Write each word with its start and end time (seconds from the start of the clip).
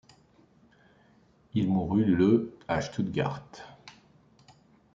Il 1.53 1.67
mourut 1.69 2.05
le 2.15 2.57
à 2.67 2.81
Stuttgart. 2.81 3.45